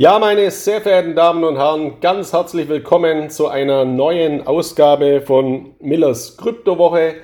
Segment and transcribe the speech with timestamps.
[0.00, 5.74] Ja, meine sehr verehrten Damen und Herren, ganz herzlich willkommen zu einer neuen Ausgabe von
[5.78, 7.16] Millers Kryptowoche.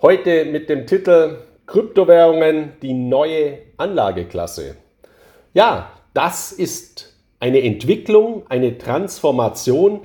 [0.00, 4.76] Heute mit dem Titel Kryptowährungen, die neue Anlageklasse.
[5.52, 10.00] Ja, das ist eine Entwicklung, eine Transformation,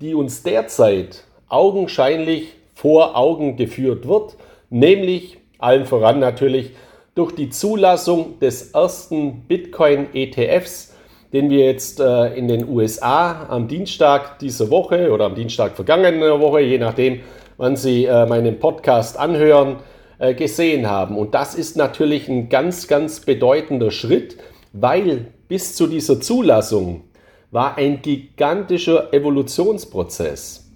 [0.00, 4.38] die uns derzeit augenscheinlich vor Augen geführt wird,
[4.70, 6.70] nämlich allen voran natürlich
[7.14, 10.94] durch die Zulassung des ersten Bitcoin-ETFs,
[11.32, 16.40] den wir jetzt äh, in den USA am Dienstag dieser Woche oder am Dienstag vergangener
[16.40, 17.20] Woche, je nachdem,
[17.58, 19.76] wann Sie äh, meinen Podcast anhören,
[20.18, 21.18] äh, gesehen haben.
[21.18, 24.38] Und das ist natürlich ein ganz, ganz bedeutender Schritt,
[24.72, 27.02] weil bis zu dieser Zulassung
[27.50, 30.70] war ein gigantischer Evolutionsprozess.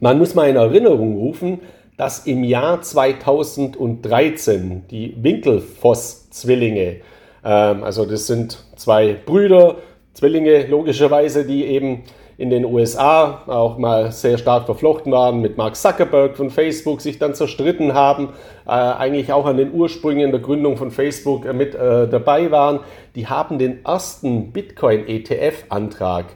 [0.00, 1.60] Man muss mal in Erinnerung rufen,
[1.96, 6.96] dass im Jahr 2013 die Winkelfoss-Zwillinge
[7.46, 9.76] ähm, also das sind zwei Brüder,
[10.12, 12.02] Zwillinge logischerweise, die eben
[12.38, 17.18] in den USA auch mal sehr stark verflochten waren mit Mark Zuckerberg von Facebook, sich
[17.18, 18.34] dann zerstritten haben,
[18.66, 22.80] äh, eigentlich auch an den Ursprüngen der Gründung von Facebook äh, mit äh, dabei waren.
[23.14, 26.26] Die haben den ersten Bitcoin-ETF-Antrag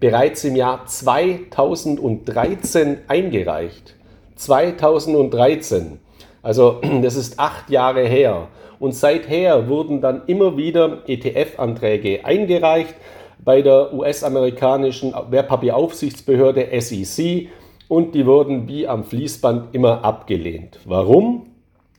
[0.00, 3.94] bereits im Jahr 2013 eingereicht.
[4.36, 5.98] 2013.
[6.42, 8.48] Also das ist acht Jahre her.
[8.82, 12.96] Und seither wurden dann immer wieder ETF-Anträge eingereicht
[13.44, 17.46] bei der US-amerikanischen Wertpapieraufsichtsbehörde SEC
[17.86, 20.80] und die wurden wie am Fließband immer abgelehnt.
[20.84, 21.46] Warum?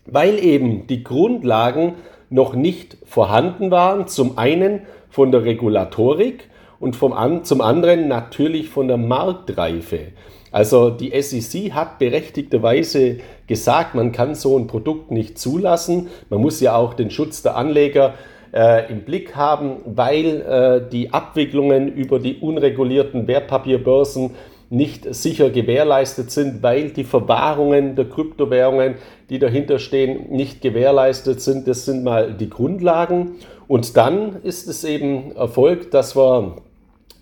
[0.06, 1.94] Weil eben die Grundlagen
[2.30, 6.50] noch nicht vorhanden waren, zum einen von der Regulatorik
[6.82, 7.14] und vom
[7.46, 10.08] zum anderen natürlich von der Marktreife.
[10.54, 16.10] Also die SEC hat berechtigterweise gesagt, man kann so ein Produkt nicht zulassen.
[16.30, 18.14] Man muss ja auch den Schutz der Anleger
[18.54, 24.36] äh, im Blick haben, weil äh, die Abwicklungen über die unregulierten Wertpapierbörsen
[24.70, 28.96] nicht sicher gewährleistet sind, weil die Verwahrungen der Kryptowährungen,
[29.32, 31.68] die dahinter stehen, nicht gewährleistet sind.
[31.68, 33.38] Das sind mal die Grundlagen.
[33.68, 36.58] Und dann ist es eben erfolgt, dass wir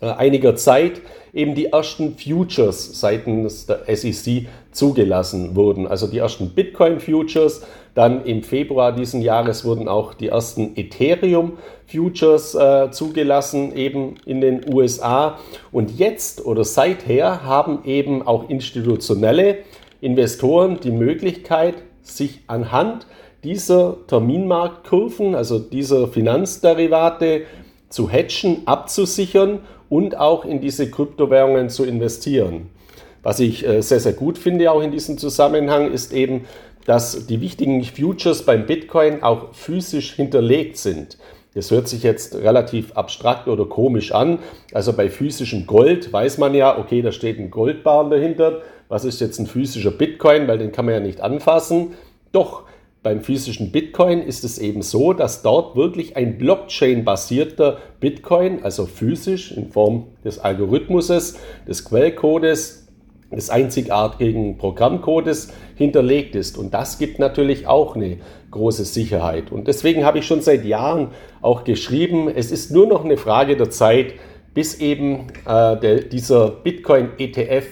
[0.02, 1.00] äh, einiger Zeit
[1.32, 5.86] eben die ersten Futures seitens der SEC zugelassen wurden.
[5.86, 7.62] Also die ersten Bitcoin-Futures,
[7.94, 14.62] dann im Februar diesen Jahres wurden auch die ersten Ethereum-Futures äh, zugelassen, eben in den
[14.72, 15.38] USA.
[15.72, 19.58] Und jetzt oder seither haben eben auch institutionelle
[20.00, 23.06] Investoren die Möglichkeit, sich anhand
[23.44, 27.42] dieser Terminmarktkurven, also dieser Finanzderivate,
[27.92, 32.70] zu hedgen, abzusichern und auch in diese Kryptowährungen zu investieren.
[33.22, 36.46] Was ich äh, sehr, sehr gut finde auch in diesem Zusammenhang ist eben,
[36.86, 41.18] dass die wichtigen Futures beim Bitcoin auch physisch hinterlegt sind.
[41.54, 44.38] Das hört sich jetzt relativ abstrakt oder komisch an.
[44.72, 48.62] Also bei physischem Gold weiß man ja, okay, da steht ein Goldbarren dahinter.
[48.88, 50.48] Was ist jetzt ein physischer Bitcoin?
[50.48, 51.92] Weil den kann man ja nicht anfassen.
[52.32, 52.64] Doch
[53.02, 59.50] beim physischen Bitcoin ist es eben so, dass dort wirklich ein Blockchain-basierter Bitcoin, also physisch
[59.50, 62.86] in Form des Algorithmuses, des Quellcodes,
[63.32, 66.56] des einzigartigen Programmcodes hinterlegt ist.
[66.56, 68.18] Und das gibt natürlich auch eine
[68.50, 69.50] große Sicherheit.
[69.50, 71.08] Und deswegen habe ich schon seit Jahren
[71.40, 74.14] auch geschrieben, es ist nur noch eine Frage der Zeit,
[74.54, 77.66] bis eben äh, der, dieser Bitcoin-ETF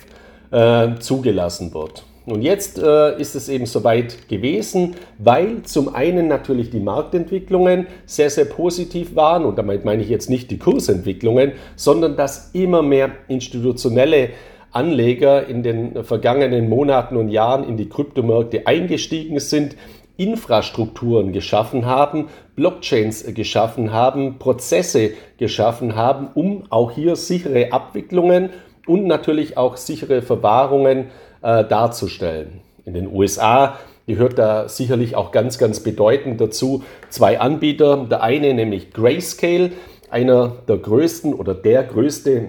[0.50, 2.04] äh, zugelassen wird.
[2.30, 8.30] Und jetzt äh, ist es eben soweit gewesen, weil zum einen natürlich die Marktentwicklungen sehr,
[8.30, 9.44] sehr positiv waren.
[9.44, 14.30] Und damit meine ich jetzt nicht die Kursentwicklungen, sondern dass immer mehr institutionelle
[14.72, 19.76] Anleger in den vergangenen Monaten und Jahren in die Kryptomärkte eingestiegen sind,
[20.16, 28.50] Infrastrukturen geschaffen haben, Blockchains geschaffen haben, Prozesse geschaffen haben, um auch hier sichere Abwicklungen
[28.86, 31.08] und natürlich auch sichere Verwahrungen äh,
[31.40, 32.60] darzustellen.
[32.84, 38.06] In den USA gehört da sicherlich auch ganz, ganz bedeutend dazu zwei Anbieter.
[38.10, 39.72] Der eine nämlich Grayscale,
[40.10, 42.48] einer der größten oder der größte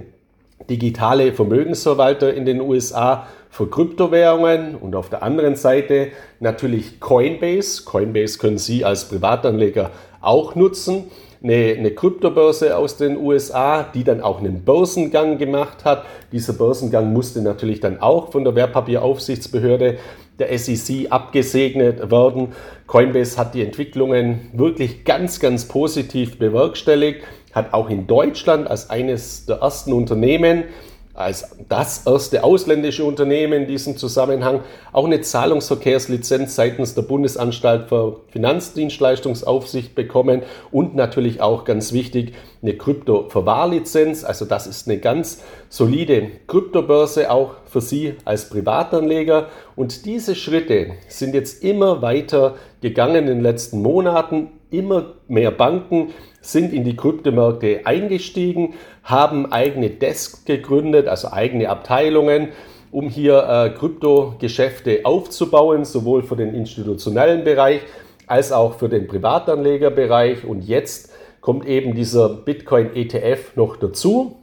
[0.70, 6.10] digitale Vermögensverwalter in den USA für Kryptowährungen und auf der anderen Seite
[6.40, 7.84] natürlich Coinbase.
[7.84, 9.92] Coinbase können Sie als Privatanleger
[10.22, 11.12] auch nutzen
[11.44, 16.06] eine, eine Kryptobörse aus den USA, die dann auch einen Börsengang gemacht hat.
[16.32, 19.98] Dieser Börsengang musste natürlich dann auch von der Wertpapieraufsichtsbehörde
[20.40, 22.50] der SEC abgesegnet werden.
[22.88, 27.24] Coinbase hat die Entwicklungen wirklich ganz, ganz positiv bewerkstelligt,
[27.54, 30.64] hat auch in Deutschland als eines der ersten Unternehmen
[31.14, 34.62] als das erste ausländische Unternehmen in diesem Zusammenhang
[34.94, 42.78] auch eine Zahlungsverkehrslizenz seitens der Bundesanstalt für Finanzdienstleistungsaufsicht bekommen und natürlich auch ganz wichtig eine
[42.78, 44.24] Krypto-Verwahrlizenz.
[44.24, 49.48] Also das ist eine ganz solide Kryptobörse auch für Sie als Privatanleger.
[49.76, 54.52] Und diese Schritte sind jetzt immer weiter gegangen in den letzten Monaten.
[54.72, 58.74] Immer mehr Banken sind in die Kryptomärkte eingestiegen,
[59.04, 62.50] haben eigene Desks gegründet, also eigene Abteilungen,
[62.92, 67.82] um hier äh, Kryptogeschäfte aufzubauen, sowohl für den institutionellen Bereich
[68.28, 70.46] als auch für den Privatanlegerbereich.
[70.46, 74.38] Und jetzt kommt eben dieser Bitcoin ETF noch dazu.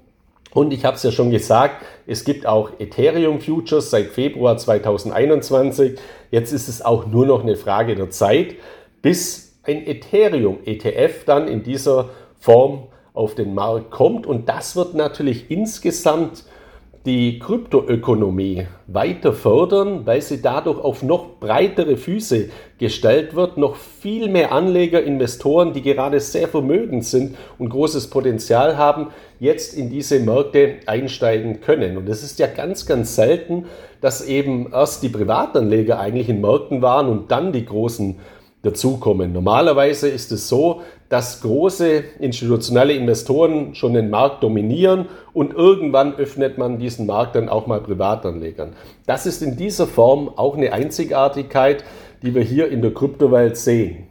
[0.52, 5.98] Und ich habe es ja schon gesagt, es gibt auch Ethereum Futures seit Februar 2021.
[6.30, 8.56] Jetzt ist es auch nur noch eine Frage der Zeit,
[9.02, 14.26] bis ein Ethereum-ETF dann in dieser Form auf den Markt kommt.
[14.26, 16.44] Und das wird natürlich insgesamt
[17.06, 24.28] die Kryptoökonomie weiter fördern, weil sie dadurch auf noch breitere Füße gestellt wird, noch viel
[24.28, 30.20] mehr Anleger, Investoren, die gerade sehr vermögend sind und großes Potenzial haben, jetzt in diese
[30.20, 31.96] Märkte einsteigen können.
[31.96, 33.66] Und es ist ja ganz, ganz selten,
[34.00, 38.18] dass eben erst die Privatanleger eigentlich in Märkten waren und dann die großen
[38.62, 39.32] dazukommen.
[39.32, 46.58] Normalerweise ist es so, dass große institutionelle Investoren schon den Markt dominieren und irgendwann öffnet
[46.58, 48.74] man diesen Markt dann auch mal Privatanlegern.
[49.06, 51.84] Das ist in dieser Form auch eine Einzigartigkeit,
[52.22, 54.08] die wir hier in der Kryptowelt sehen.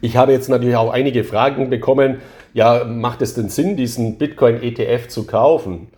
[0.00, 2.20] Ich habe jetzt natürlich auch einige Fragen bekommen.
[2.54, 5.88] Ja, macht es denn Sinn, diesen Bitcoin ETF zu kaufen?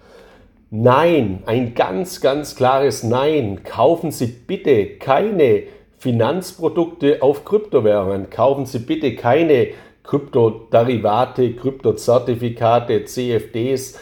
[0.71, 3.61] Nein, ein ganz, ganz klares Nein.
[3.63, 5.63] Kaufen Sie bitte keine
[6.05, 8.29] Finanzprodukte auf Kryptowährungen.
[8.29, 9.69] Kaufen Sie bitte keine
[10.03, 13.99] Kryptoderivate, Kryptozertifikate, CFDs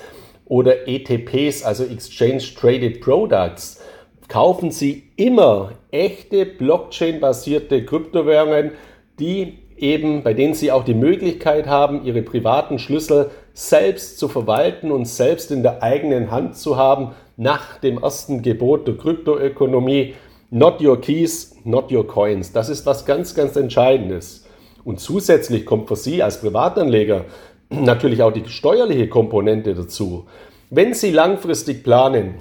[0.47, 3.81] oder ETPs, also Exchange Traded Products.
[4.27, 8.73] Kaufen Sie immer echte Blockchain-basierte Kryptowährungen,
[9.21, 14.91] die eben, bei denen Sie auch die Möglichkeit haben, Ihre privaten Schlüssel selbst zu verwalten
[14.91, 20.15] und selbst in der eigenen Hand zu haben, nach dem ersten Gebot der Kryptoökonomie.
[20.55, 22.53] Not your keys, not your coins.
[22.53, 24.45] Das ist was ganz, ganz Entscheidendes.
[24.85, 27.25] Und zusätzlich kommt für Sie als Privatanleger
[27.71, 30.27] natürlich auch die steuerliche Komponente dazu.
[30.69, 32.35] Wenn Sie langfristig planen,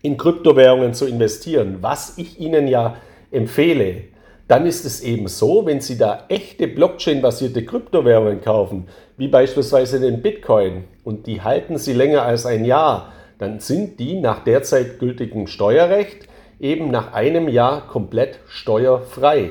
[0.00, 2.96] in Kryptowährungen zu investieren, was ich Ihnen ja
[3.30, 4.04] empfehle,
[4.48, 8.88] dann ist es eben so, wenn Sie da echte Blockchain-basierte Kryptowährungen kaufen,
[9.18, 14.18] wie beispielsweise den Bitcoin, und die halten Sie länger als ein Jahr, dann sind die
[14.20, 16.31] nach derzeit gültigem Steuerrecht
[16.62, 19.50] eben nach einem Jahr komplett steuerfrei.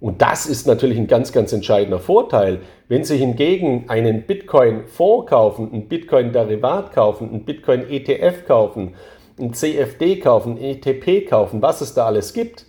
[0.00, 2.60] Und das ist natürlich ein ganz, ganz entscheidender Vorteil.
[2.88, 8.94] Wenn Sie hingegen einen Bitcoin-Fonds kaufen, ein Bitcoin-Derivat kaufen, ein Bitcoin-ETF kaufen,
[9.40, 12.66] ein CFD kaufen, ein ETP kaufen, was es da alles gibt,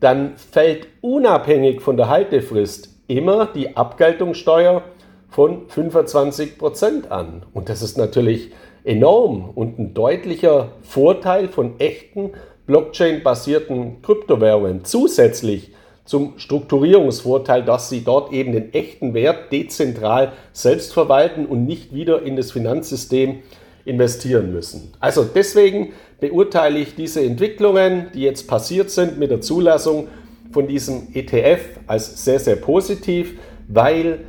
[0.00, 4.82] dann fällt unabhängig von der Haltefrist immer die Abgeltungssteuer
[5.28, 7.44] von 25% an.
[7.52, 8.50] Und das ist natürlich
[8.84, 12.32] enorm und ein deutlicher Vorteil von echten
[12.66, 15.72] Blockchain-basierten Kryptowährungen zusätzlich
[16.04, 22.22] zum Strukturierungsvorteil, dass sie dort eben den echten Wert dezentral selbst verwalten und nicht wieder
[22.22, 23.42] in das Finanzsystem
[23.84, 24.92] investieren müssen.
[25.00, 30.08] Also deswegen beurteile ich diese Entwicklungen, die jetzt passiert sind mit der Zulassung
[30.52, 33.38] von diesem ETF als sehr, sehr positiv,
[33.68, 34.20] weil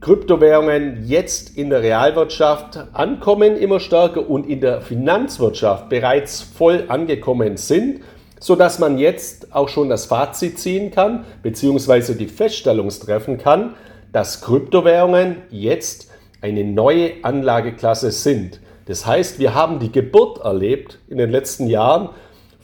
[0.00, 7.56] Kryptowährungen jetzt in der Realwirtschaft ankommen, immer stärker und in der Finanzwirtschaft bereits voll angekommen
[7.56, 8.00] sind,
[8.38, 13.74] sodass man jetzt auch schon das Fazit ziehen kann, beziehungsweise die Feststellung treffen kann,
[14.12, 18.60] dass Kryptowährungen jetzt eine neue Anlageklasse sind.
[18.86, 22.10] Das heißt, wir haben die Geburt erlebt in den letzten Jahren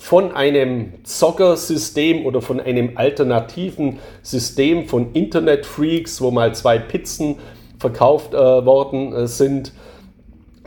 [0.04, 7.37] von einem Zockersystem oder von einem alternativen System von Internetfreaks, wo mal zwei Pizzen
[7.78, 9.73] verkauft äh, worden äh, sind.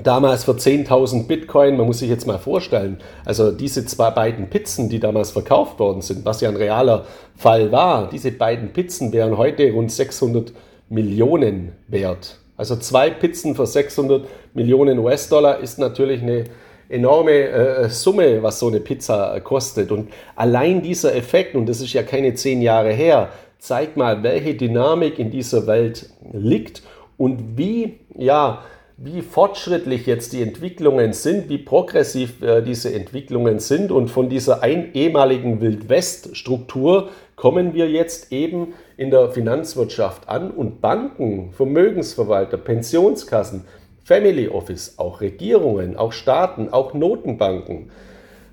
[0.02, 4.90] Damals für 10.000 Bitcoin, man muss sich jetzt mal vorstellen, also diese zwei beiden Pizzen,
[4.90, 9.38] die damals verkauft worden sind, was ja ein realer Fall war, diese beiden Pizzen wären
[9.38, 10.52] heute rund 600
[10.90, 12.40] Millionen wert.
[12.58, 16.46] Also zwei Pizzen für 600 Millionen US-Dollar ist natürlich eine
[16.90, 19.92] enorme äh, Summe, was so eine Pizza kostet.
[19.92, 23.30] Und allein dieser Effekt, und das ist ja keine zehn Jahre her,
[23.60, 26.84] zeigt mal, welche Dynamik in dieser Welt liegt
[27.18, 28.64] und wie, ja,
[28.98, 33.92] wie fortschrittlich jetzt die Entwicklungen sind, wie progressiv äh, diese Entwicklungen sind.
[33.92, 40.82] Und von dieser ein, ehemaligen Wild-West-Struktur kommen wir jetzt eben in der Finanzwirtschaft an und
[40.82, 43.66] Banken, Vermögensverwalter, Pensionskassen,
[44.08, 47.92] Family Office, auch Regierungen, auch Staaten, auch Notenbanken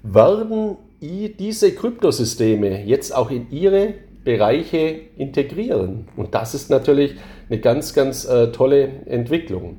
[0.03, 3.95] werden diese Kryptosysteme jetzt auch in ihre
[4.25, 6.09] Bereiche integrieren.
[6.17, 7.15] Und das ist natürlich
[7.49, 9.77] eine ganz, ganz äh, tolle Entwicklung.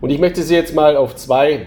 [0.00, 1.66] Und ich möchte Sie jetzt mal auf zwei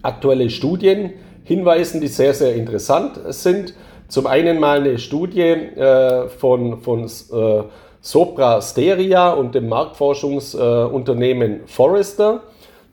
[0.00, 1.12] aktuelle Studien
[1.44, 3.74] hinweisen, die sehr, sehr interessant sind.
[4.08, 7.62] Zum einen mal eine Studie äh, von, von äh,
[8.00, 12.42] Sopra Steria und dem Marktforschungsunternehmen Forrester.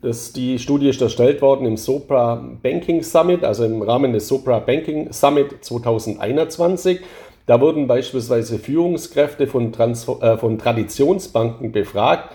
[0.03, 4.59] Das, die Studie ist erstellt worden im Sopra Banking Summit, also im Rahmen des Sopra
[4.59, 6.99] Banking Summit 2021.
[7.45, 12.33] Da wurden beispielsweise Führungskräfte von, Trans äh, von Traditionsbanken befragt,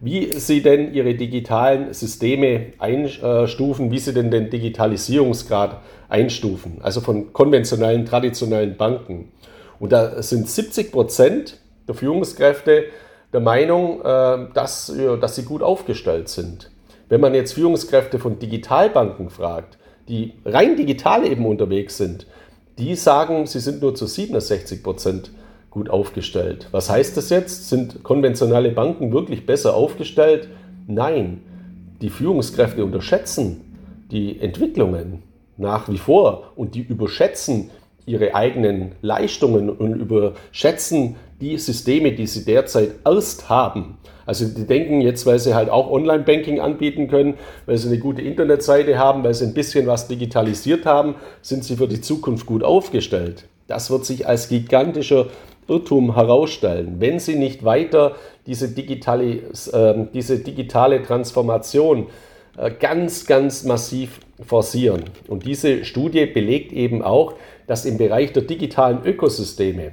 [0.00, 7.32] wie sie denn ihre digitalen Systeme einstufen, wie sie denn den Digitalisierungsgrad einstufen, also von
[7.32, 9.30] konventionellen, traditionellen Banken.
[9.78, 12.86] Und da sind 70 Prozent der Führungskräfte
[13.32, 16.72] der Meinung, äh, dass, dass sie gut aufgestellt sind.
[17.08, 22.26] Wenn man jetzt Führungskräfte von Digitalbanken fragt, die rein digital eben unterwegs sind,
[22.78, 25.32] die sagen, sie sind nur zu 67 Prozent
[25.70, 26.68] gut aufgestellt.
[26.70, 27.68] Was heißt das jetzt?
[27.68, 30.48] Sind konventionelle Banken wirklich besser aufgestellt?
[30.86, 31.42] Nein,
[32.00, 33.60] die Führungskräfte unterschätzen
[34.10, 35.22] die Entwicklungen
[35.56, 37.70] nach wie vor und die überschätzen
[38.06, 43.98] ihre eigenen Leistungen und überschätzen die Systeme, die sie derzeit erst haben.
[44.28, 48.20] Also die denken jetzt, weil sie halt auch Online-Banking anbieten können, weil sie eine gute
[48.20, 52.62] Internetseite haben, weil sie ein bisschen was digitalisiert haben, sind sie für die Zukunft gut
[52.62, 53.46] aufgestellt.
[53.68, 55.28] Das wird sich als gigantischer
[55.66, 62.08] Irrtum herausstellen, wenn sie nicht weiter diese digitale, äh, diese digitale Transformation
[62.58, 65.04] äh, ganz, ganz massiv forcieren.
[65.26, 67.32] Und diese Studie belegt eben auch,
[67.66, 69.92] dass im Bereich der digitalen Ökosysteme,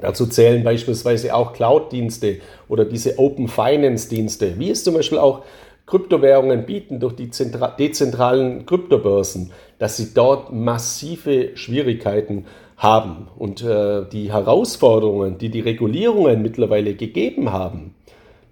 [0.00, 2.38] dazu zählen beispielsweise auch Cloud-Dienste
[2.68, 5.42] oder diese Open Finance-Dienste, wie es zum Beispiel auch
[5.86, 7.30] Kryptowährungen bieten durch die
[7.78, 13.28] dezentralen Kryptobörsen, dass sie dort massive Schwierigkeiten haben.
[13.36, 17.94] Und äh, die Herausforderungen, die die Regulierungen mittlerweile gegeben haben,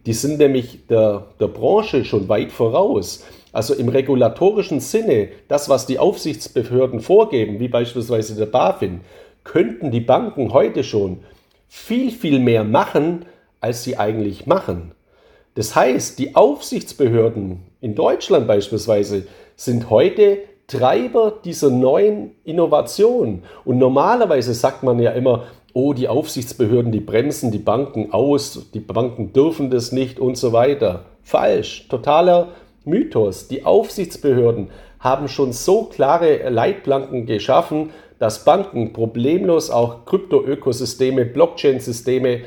[0.04, 3.24] die sind nämlich der, der Branche schon weit voraus.
[3.52, 9.00] Also im regulatorischen Sinne, das, was die Aufsichtsbehörden vorgeben, wie beispielsweise der BaFin,
[9.44, 11.18] könnten die Banken heute schon
[11.68, 13.26] viel, viel mehr machen,
[13.60, 14.92] als sie eigentlich machen.
[15.54, 23.42] Das heißt, die Aufsichtsbehörden in Deutschland beispielsweise sind heute Treiber dieser neuen Innovation.
[23.64, 28.80] Und normalerweise sagt man ja immer, oh, die Aufsichtsbehörden, die bremsen die Banken aus, die
[28.80, 31.06] Banken dürfen das nicht und so weiter.
[31.22, 32.48] Falsch, totaler
[32.84, 33.48] Mythos.
[33.48, 34.68] Die Aufsichtsbehörden
[35.00, 42.40] haben schon so klare Leitplanken geschaffen, dass Banken problemlos auch Kryptoökosysteme, Blockchain-Systeme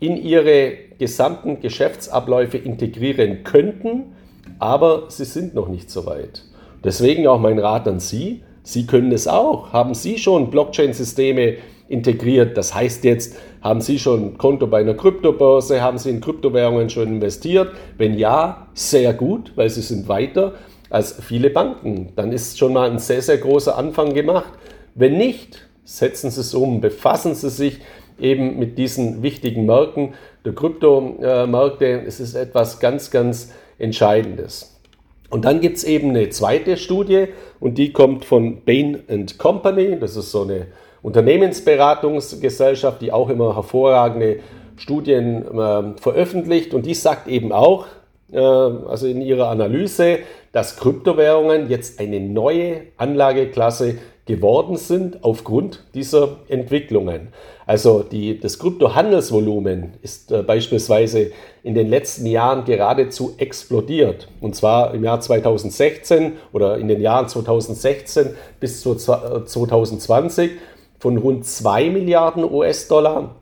[0.00, 4.14] in ihre gesamten Geschäftsabläufe integrieren könnten,
[4.58, 6.42] aber sie sind noch nicht so weit.
[6.84, 9.72] Deswegen auch mein Rat an Sie, Sie können es auch.
[9.72, 12.56] Haben Sie schon Blockchain-Systeme integriert?
[12.56, 15.80] Das heißt jetzt, haben Sie schon ein Konto bei einer Kryptobörse?
[15.82, 17.68] Haben Sie in Kryptowährungen schon investiert?
[17.96, 20.54] Wenn ja, sehr gut, weil Sie sind weiter
[20.90, 22.12] als viele Banken.
[22.16, 24.52] Dann ist schon mal ein sehr, sehr großer Anfang gemacht.
[24.98, 27.80] Wenn nicht, setzen Sie es um, befassen Sie sich
[28.18, 30.14] eben mit diesen wichtigen Märkten
[30.46, 32.02] der Kryptomärkte.
[32.06, 34.80] Es ist etwas ganz, ganz Entscheidendes.
[35.28, 37.26] Und dann gibt es eben eine zweite Studie
[37.60, 39.02] und die kommt von Bain
[39.36, 39.98] Company.
[40.00, 40.68] Das ist so eine
[41.02, 44.38] Unternehmensberatungsgesellschaft, die auch immer hervorragende
[44.78, 46.72] Studien äh, veröffentlicht.
[46.72, 47.84] Und die sagt eben auch,
[48.32, 50.20] äh, also in ihrer Analyse,
[50.52, 57.28] dass Kryptowährungen jetzt eine neue Anlageklasse geworden sind aufgrund dieser Entwicklungen.
[57.64, 61.30] Also die, das Kryptohandelsvolumen ist äh, beispielsweise
[61.62, 64.28] in den letzten Jahren geradezu explodiert.
[64.40, 70.52] Und zwar im Jahr 2016 oder in den Jahren 2016 bis zu 2020
[70.98, 73.36] von rund 2 Milliarden US-Dollar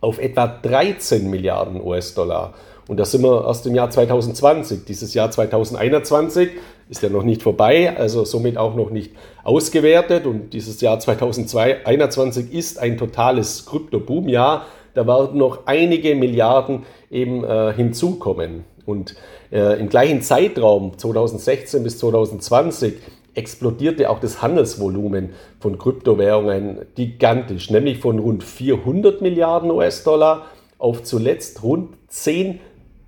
[0.00, 2.54] auf etwa 13 Milliarden US-Dollar.
[2.88, 4.84] Und da sind wir aus dem Jahr 2020.
[4.84, 6.50] Dieses Jahr 2021
[6.88, 9.12] ist ja noch nicht vorbei, also somit auch noch nicht
[9.44, 10.26] ausgewertet.
[10.26, 14.66] Und dieses Jahr 2021 ist ein totales Krypto-Boom-Jahr.
[14.94, 18.64] Da werden noch einige Milliarden eben äh, hinzukommen.
[18.84, 19.14] Und
[19.52, 22.94] äh, im gleichen Zeitraum 2016 bis 2020
[23.34, 30.46] explodierte auch das Handelsvolumen von Kryptowährungen gigantisch, nämlich von rund 400 Milliarden US-Dollar
[30.78, 32.60] auf zuletzt rund 10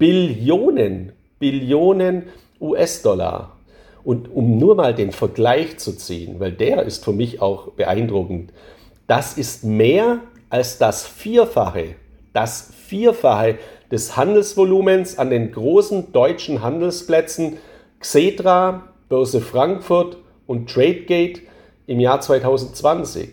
[0.05, 2.25] Billionen, Billionen
[2.61, 3.57] US-Dollar.
[4.05, 8.53] Und um nur mal den Vergleich zu ziehen, weil der ist für mich auch beeindruckend,
[9.07, 10.19] das ist mehr
[10.51, 11.95] als das Vierfache,
[12.35, 13.57] das Vierfache
[13.91, 17.57] des Handelsvolumens an den großen deutschen Handelsplätzen
[17.99, 21.41] Xetra, Börse Frankfurt und TradeGate
[21.87, 23.31] im Jahr 2020.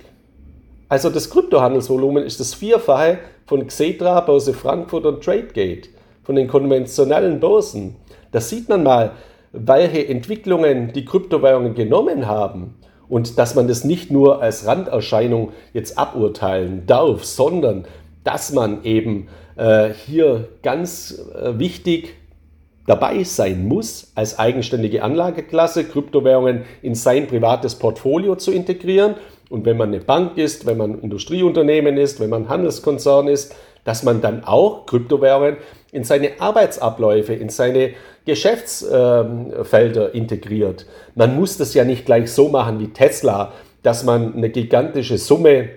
[0.88, 5.90] Also das Kryptohandelsvolumen ist das Vierfache von Xetra, Börse Frankfurt und TradeGate,
[6.32, 7.98] von den konventionellen Börsen.
[8.32, 9.12] Da sieht man mal,
[9.52, 12.76] welche Entwicklungen die Kryptowährungen genommen haben
[13.10, 17.84] und dass man das nicht nur als Randerscheinung jetzt aburteilen darf, sondern
[18.24, 22.14] dass man eben äh, hier ganz äh, wichtig
[22.88, 29.16] dabei sein muss, als eigenständige Anlageklasse Kryptowährungen in sein privates Portfolio zu integrieren.
[29.50, 34.04] Und wenn man eine Bank ist, wenn man Industrieunternehmen ist, wenn man Handelskonzern ist, dass
[34.04, 35.58] man dann auch Kryptowährungen
[35.92, 37.92] in seine Arbeitsabläufe, in seine
[38.26, 40.86] Geschäftsfelder integriert.
[41.16, 43.52] Man muss das ja nicht gleich so machen wie Tesla,
[43.84, 45.70] dass man eine gigantische Summe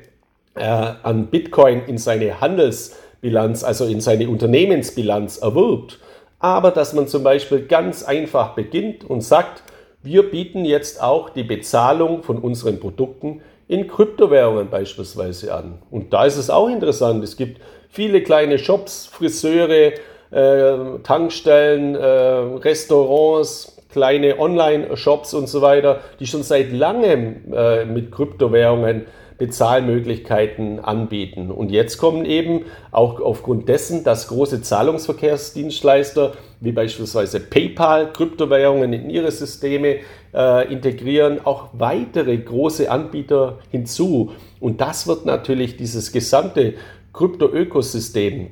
[0.54, 5.98] äh, an Bitcoin in seine Handelsbilanz, also in seine Unternehmensbilanz erwirbt,
[6.38, 9.62] aber dass man zum Beispiel ganz einfach beginnt und sagt,
[10.02, 15.78] wir bieten jetzt auch die Bezahlung von unseren Produkten in Kryptowährungen beispielsweise an.
[15.90, 17.24] Und da ist es auch interessant.
[17.24, 17.62] Es gibt
[17.94, 19.92] viele kleine Shops, Friseure,
[20.30, 28.10] äh, Tankstellen, äh, Restaurants, kleine Online-Shops und so weiter, die schon seit langem äh, mit
[28.10, 29.06] Kryptowährungen
[29.38, 31.50] Bezahlmöglichkeiten anbieten.
[31.50, 39.10] Und jetzt kommen eben auch aufgrund dessen, dass große Zahlungsverkehrsdienstleister wie beispielsweise PayPal Kryptowährungen in
[39.10, 39.98] ihre Systeme
[40.32, 44.32] äh, integrieren, auch weitere große Anbieter hinzu.
[44.60, 46.74] Und das wird natürlich dieses gesamte
[47.14, 48.50] Krypto-Ökosystem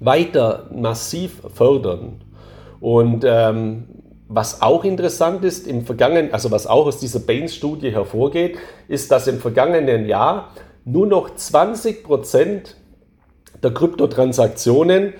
[0.00, 2.22] weiter massiv fördern.
[2.80, 3.84] Und ähm,
[4.28, 8.58] was auch interessant ist, im vergangenen, also was auch aus dieser Baines-Studie hervorgeht,
[8.88, 10.52] ist, dass im vergangenen Jahr
[10.84, 12.76] nur noch 20 Prozent
[13.62, 15.14] der Kryptotransaktionen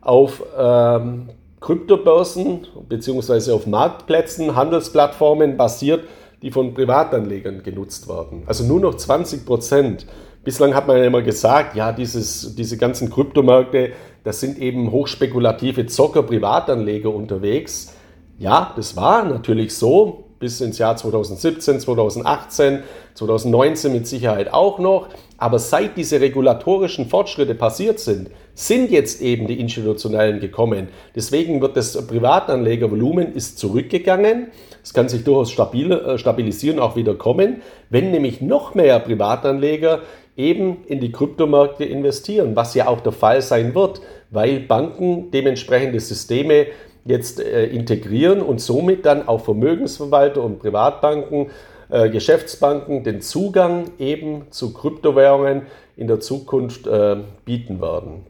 [0.00, 1.30] auf ähm,
[1.60, 3.52] Kryptobörsen bzw.
[3.52, 6.04] auf Marktplätzen, Handelsplattformen basiert,
[6.42, 8.44] die von Privatanlegern genutzt werden.
[8.46, 10.06] Also nur noch 20 Prozent.
[10.42, 13.92] Bislang hat man ja immer gesagt, ja, dieses, diese ganzen Kryptomärkte,
[14.24, 17.94] das sind eben hochspekulative Zocker, Privatanleger unterwegs.
[18.38, 22.82] Ja, das war natürlich so bis ins Jahr 2017, 2018,
[23.14, 25.08] 2019 mit Sicherheit auch noch.
[25.36, 30.88] Aber seit diese regulatorischen Fortschritte passiert sind, sind jetzt eben die institutionellen gekommen.
[31.14, 34.48] Deswegen wird das Privatanlegervolumen ist zurückgegangen.
[34.82, 40.00] Es kann sich durchaus stabil, äh, stabilisieren, auch wieder kommen, wenn nämlich noch mehr Privatanleger
[40.40, 44.00] eben in die Kryptomärkte investieren, was ja auch der Fall sein wird,
[44.30, 46.66] weil Banken dementsprechende Systeme
[47.04, 51.50] jetzt äh, integrieren und somit dann auch Vermögensverwalter und Privatbanken,
[51.90, 55.62] äh, Geschäftsbanken den Zugang eben zu Kryptowährungen
[55.96, 58.24] in der Zukunft äh, bieten werden.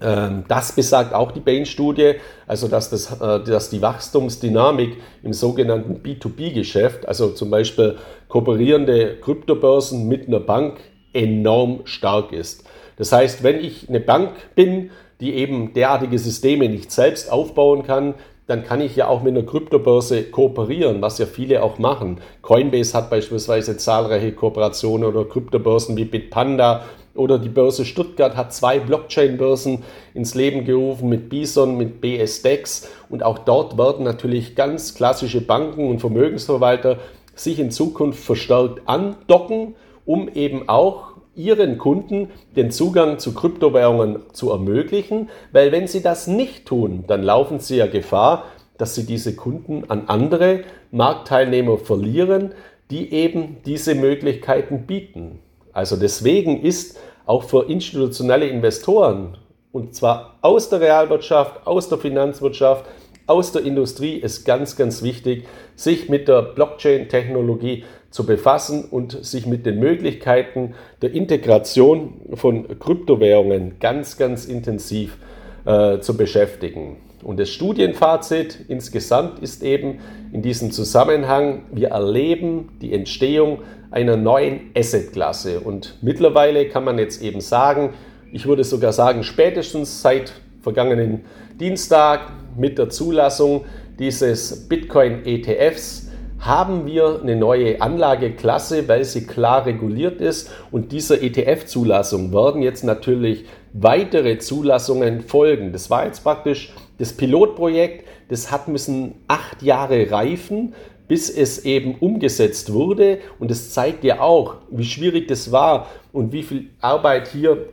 [0.00, 2.14] Ähm, das besagt auch die Bain-Studie,
[2.46, 7.96] also dass, das, äh, dass die Wachstumsdynamik im sogenannten B2B-Geschäft, also zum Beispiel
[8.28, 10.78] kooperierende Kryptobörsen mit einer Bank,
[11.14, 12.64] enorm stark ist.
[12.96, 18.14] Das heißt, wenn ich eine Bank bin, die eben derartige Systeme nicht selbst aufbauen kann,
[18.46, 22.18] dann kann ich ja auch mit einer Kryptobörse kooperieren, was ja viele auch machen.
[22.42, 28.80] Coinbase hat beispielsweise zahlreiche Kooperationen oder Kryptobörsen wie Bitpanda oder die Börse Stuttgart hat zwei
[28.80, 35.40] Blockchain-Börsen ins Leben gerufen mit Bison, mit BSDEX und auch dort werden natürlich ganz klassische
[35.40, 36.98] Banken und Vermögensverwalter
[37.34, 39.74] sich in Zukunft verstärkt andocken,
[40.06, 46.26] um eben auch ihren Kunden den Zugang zu Kryptowährungen zu ermöglichen, weil wenn sie das
[46.26, 48.44] nicht tun, dann laufen sie ja Gefahr,
[48.78, 52.52] dass sie diese Kunden an andere Marktteilnehmer verlieren,
[52.90, 55.40] die eben diese Möglichkeiten bieten.
[55.72, 59.38] Also deswegen ist auch für institutionelle Investoren,
[59.72, 62.84] und zwar aus der Realwirtschaft, aus der Finanzwirtschaft,
[63.26, 65.44] aus der Industrie, ist ganz, ganz wichtig,
[65.76, 73.76] sich mit der Blockchain-Technologie zu befassen und sich mit den Möglichkeiten der Integration von Kryptowährungen
[73.80, 75.16] ganz, ganz intensiv
[75.64, 76.98] äh, zu beschäftigen.
[77.24, 80.00] Und das Studienfazit insgesamt ist eben
[80.32, 85.60] in diesem Zusammenhang, wir erleben die Entstehung einer neuen Assetklasse.
[85.60, 87.94] Und mittlerweile kann man jetzt eben sagen,
[88.30, 90.34] ich würde sogar sagen, spätestens seit
[90.64, 91.24] vergangenen
[91.60, 93.66] Dienstag mit der Zulassung
[93.98, 96.08] dieses Bitcoin-ETFs
[96.40, 100.50] haben wir eine neue Anlageklasse, weil sie klar reguliert ist.
[100.70, 105.72] Und dieser ETF-Zulassung werden jetzt natürlich weitere Zulassungen folgen.
[105.72, 108.06] Das war jetzt praktisch das Pilotprojekt.
[108.28, 110.74] Das hat müssen acht Jahre reifen,
[111.08, 113.18] bis es eben umgesetzt wurde.
[113.38, 117.68] Und es zeigt ja auch, wie schwierig das war und wie viel Arbeit hier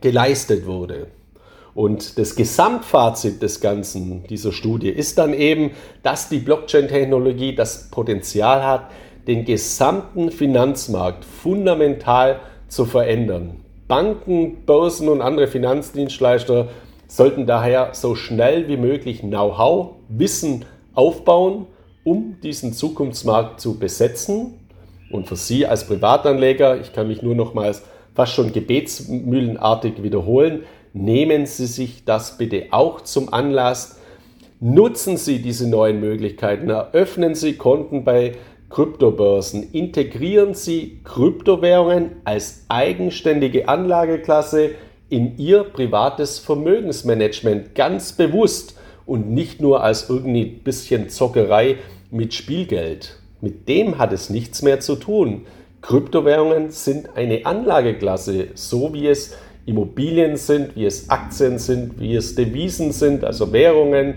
[0.00, 1.08] geleistet wurde.
[1.78, 5.70] Und das Gesamtfazit des Ganzen dieser Studie ist dann eben,
[6.02, 8.90] dass die Blockchain-Technologie das Potenzial hat,
[9.28, 13.60] den gesamten Finanzmarkt fundamental zu verändern.
[13.86, 16.66] Banken, Börsen und andere Finanzdienstleister
[17.06, 20.64] sollten daher so schnell wie möglich Know-how, Wissen
[20.94, 21.66] aufbauen,
[22.02, 24.54] um diesen Zukunftsmarkt zu besetzen.
[25.12, 27.84] Und für Sie als Privatanleger, ich kann mich nur nochmals
[28.16, 33.98] fast schon gebetsmühlenartig wiederholen, nehmen Sie sich das bitte auch zum Anlass.
[34.60, 38.32] Nutzen Sie diese neuen Möglichkeiten, eröffnen Sie Konten bei
[38.70, 39.70] Kryptobörsen.
[39.72, 44.72] Integrieren Sie Kryptowährungen als eigenständige Anlageklasse
[45.08, 51.76] in Ihr privates Vermögensmanagement ganz bewusst und nicht nur als irgendwie bisschen Zockerei
[52.10, 53.18] mit Spielgeld.
[53.40, 55.46] Mit dem hat es nichts mehr zu tun.
[55.80, 59.36] Kryptowährungen sind eine Anlageklasse, so wie es
[59.68, 64.14] Immobilien sind, wie es Aktien sind, wie es Devisen sind, also Währungen,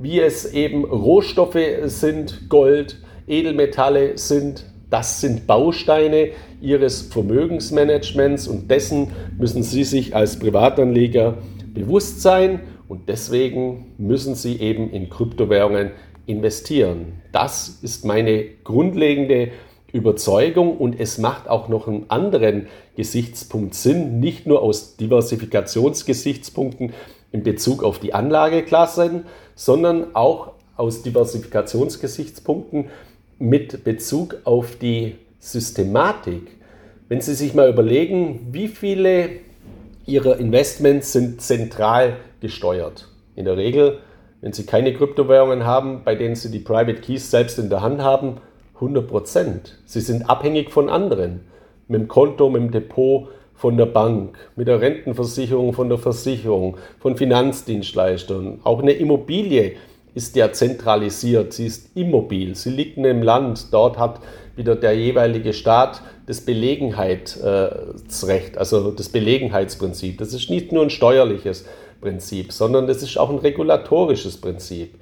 [0.00, 9.12] wie es eben Rohstoffe sind, Gold, Edelmetalle sind, das sind Bausteine Ihres Vermögensmanagements und dessen
[9.38, 11.38] müssen Sie sich als Privatanleger
[11.72, 15.92] bewusst sein und deswegen müssen Sie eben in Kryptowährungen
[16.26, 17.20] investieren.
[17.30, 19.52] Das ist meine grundlegende
[19.92, 26.92] Überzeugung und es macht auch noch einen anderen Gesichtspunkt Sinn, nicht nur aus Diversifikationsgesichtspunkten
[27.30, 29.24] in Bezug auf die Anlageklassen,
[29.54, 32.86] sondern auch aus Diversifikationsgesichtspunkten
[33.38, 36.56] mit Bezug auf die Systematik.
[37.08, 39.30] Wenn Sie sich mal überlegen, wie viele
[40.06, 43.08] Ihrer Investments sind zentral gesteuert.
[43.36, 43.98] In der Regel,
[44.40, 48.00] wenn Sie keine Kryptowährungen haben, bei denen Sie die Private Keys selbst in der Hand
[48.00, 48.38] haben,
[48.82, 49.78] 100 Prozent.
[49.86, 51.40] Sie sind abhängig von anderen.
[51.88, 56.78] Mit dem Konto, mit dem Depot, von der Bank, mit der Rentenversicherung, von der Versicherung,
[56.98, 58.58] von Finanzdienstleistern.
[58.64, 59.76] Auch eine Immobilie
[60.14, 64.18] ist ja zentralisiert, sie ist immobil, sie liegt in einem Land, dort hat
[64.56, 70.18] wieder der jeweilige Staat das Belegenheitsrecht, also das Belegenheitsprinzip.
[70.18, 71.64] Das ist nicht nur ein steuerliches
[72.00, 74.96] Prinzip, sondern das ist auch ein regulatorisches Prinzip.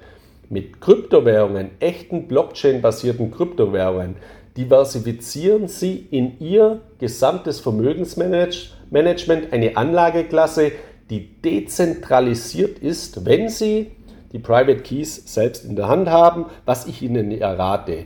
[0.51, 4.17] Mit Kryptowährungen, echten Blockchain-basierten Kryptowährungen,
[4.57, 10.73] diversifizieren Sie in Ihr gesamtes Vermögensmanagement eine Anlageklasse,
[11.09, 13.91] die dezentralisiert ist, wenn Sie
[14.33, 18.03] die Private Keys selbst in der Hand haben, was ich Ihnen errate.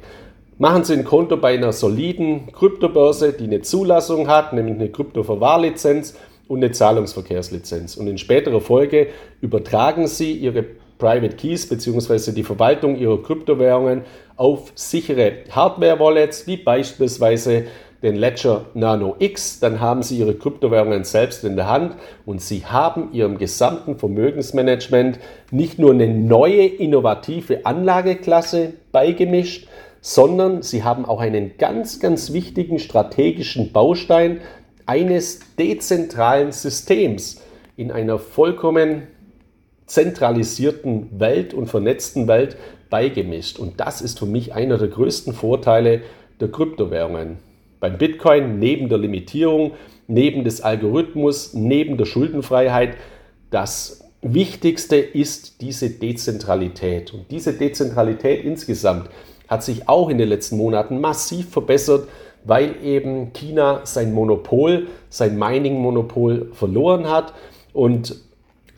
[0.60, 6.14] Machen Sie ein Konto bei einer soliden Kryptobörse, die eine Zulassung hat, nämlich eine Kryptoverwahrlizenz
[6.48, 7.98] und eine Zahlungsverkehrslizenz.
[7.98, 9.08] Und in späterer Folge
[9.42, 10.64] übertragen Sie Ihre
[10.98, 12.32] Private Keys bzw.
[12.32, 14.02] die Verwaltung Ihrer Kryptowährungen
[14.38, 17.66] auf sichere Hardware-Wallets, wie beispielsweise
[18.02, 22.66] den Ledger Nano X, dann haben Sie Ihre Kryptowährungen selbst in der Hand und Sie
[22.66, 25.20] haben Ihrem gesamten Vermögensmanagement
[25.52, 29.68] nicht nur eine neue innovative Anlageklasse beigemischt,
[30.02, 34.42] sondern Sie haben auch einen ganz, ganz wichtigen strategischen Baustein
[34.86, 37.42] eines dezentralen Systems
[37.76, 39.08] in einer vollkommen
[39.86, 42.58] zentralisierten Welt und vernetzten Welt
[42.90, 43.60] beigemischt.
[43.60, 46.02] Und das ist für mich einer der größten Vorteile
[46.40, 47.38] der Kryptowährungen
[47.80, 49.74] beim Bitcoin neben der Limitierung,
[50.08, 52.96] neben des Algorithmus, neben der Schuldenfreiheit
[53.52, 57.14] das Wichtigste ist diese Dezentralität.
[57.14, 59.10] Und diese Dezentralität insgesamt
[59.48, 62.08] hat sich auch in den letzten Monaten massiv verbessert,
[62.44, 67.34] weil eben China sein Monopol, sein Mining-Monopol verloren hat
[67.72, 68.16] und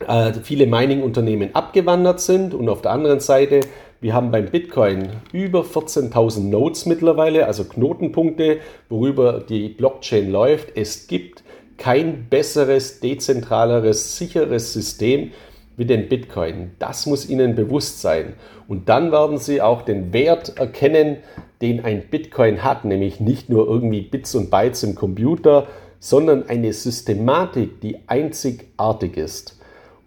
[0.06, 2.54] äh, viele Mining-Unternehmen abgewandert sind.
[2.54, 3.60] Und auf der anderen Seite
[4.00, 10.76] wir haben beim Bitcoin über 14.000 Nodes mittlerweile, also Knotenpunkte, worüber die Blockchain läuft.
[10.76, 11.42] Es gibt
[11.78, 15.32] kein besseres, dezentraleres, sicheres System
[15.76, 16.70] wie den Bitcoin.
[16.78, 18.34] Das muss Ihnen bewusst sein.
[18.68, 21.16] Und dann werden Sie auch den Wert erkennen,
[21.60, 25.66] den ein Bitcoin hat, nämlich nicht nur irgendwie Bits und Bytes im Computer,
[25.98, 29.57] sondern eine Systematik, die einzigartig ist.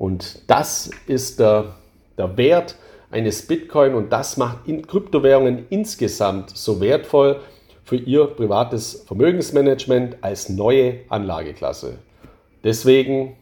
[0.01, 1.75] Und das ist der,
[2.17, 2.75] der Wert,
[3.11, 7.39] eines Bitcoin und das macht in Kryptowährungen insgesamt so wertvoll
[7.83, 11.99] für Ihr privates Vermögensmanagement als neue Anlageklasse.
[12.63, 13.35] Deswegen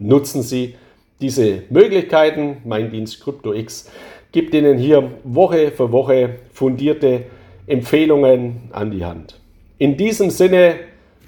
[0.00, 0.74] nutzen Sie
[1.20, 2.56] diese Möglichkeiten.
[2.64, 3.88] Mein Dienst CryptoX
[4.32, 7.26] gibt Ihnen hier Woche für Woche fundierte
[7.68, 9.38] Empfehlungen an die Hand.
[9.78, 10.80] In diesem Sinne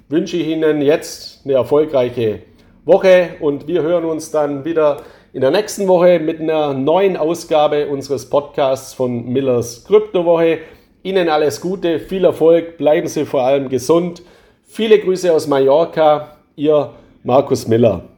[0.09, 2.41] wünsche ich Ihnen jetzt eine erfolgreiche
[2.85, 5.01] Woche und wir hören uns dann wieder
[5.33, 10.59] in der nächsten Woche mit einer neuen Ausgabe unseres Podcasts von Millers Kryptowoche.
[11.01, 14.21] Ihnen alles Gute, viel Erfolg, bleiben Sie vor allem gesund.
[14.63, 16.91] Viele Grüße aus Mallorca, Ihr
[17.23, 18.14] Markus Miller.